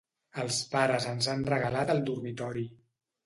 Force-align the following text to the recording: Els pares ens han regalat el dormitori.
Els 0.43 0.55
pares 0.71 1.05
ens 1.11 1.27
han 1.33 1.45
regalat 1.53 1.93
el 1.97 2.01
dormitori. 2.09 2.65